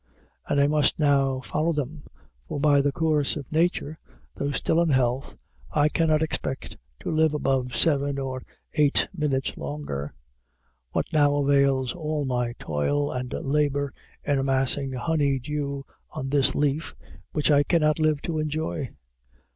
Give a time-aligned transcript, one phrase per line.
[0.47, 2.05] And I must soon follow them;
[2.47, 3.99] for, by the course of nature,
[4.33, 5.35] though still in health,
[5.69, 8.41] I cannot expect to live above seven or
[8.73, 10.15] eight minutes longer.
[10.89, 13.93] What now avails all my toil and labor
[14.23, 16.95] in amassing honey dew on this leaf,
[17.33, 18.89] which I cannot live to enjoy!